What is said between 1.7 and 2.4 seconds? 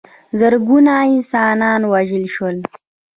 ووژل